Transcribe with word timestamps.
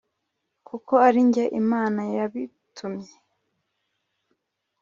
kuko 0.67 0.93
ari 1.07 1.19
jye 1.33 1.45
imana 1.61 2.01
yabitumye 2.17 3.11